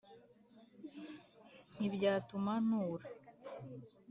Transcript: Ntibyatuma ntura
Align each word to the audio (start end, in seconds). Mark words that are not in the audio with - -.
Ntibyatuma 1.75 2.53
ntura 2.67 3.05